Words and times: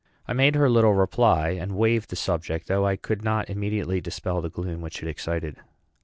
I 0.27 0.33
made 0.33 0.55
her 0.55 0.67
little 0.67 0.95
reply, 0.95 1.49
and 1.49 1.77
waved 1.77 2.09
the 2.09 2.15
subject, 2.15 2.65
though 2.65 2.83
I 2.87 2.95
could 2.95 3.23
not 3.23 3.51
immediately 3.51 4.01
dispel 4.01 4.41
the 4.41 4.49
gloom 4.49 4.81
which 4.81 5.03
it 5.03 5.07
excited. 5.07 5.57